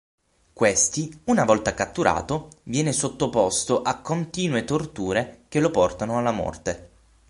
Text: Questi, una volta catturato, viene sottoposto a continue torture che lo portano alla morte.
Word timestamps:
Questi, 0.51 1.15
una 1.25 1.45
volta 1.45 1.75
catturato, 1.75 2.49
viene 2.63 2.91
sottoposto 2.91 3.83
a 3.83 3.99
continue 4.01 4.63
torture 4.63 5.43
che 5.47 5.59
lo 5.59 5.69
portano 5.69 6.17
alla 6.17 6.31
morte. 6.31 6.89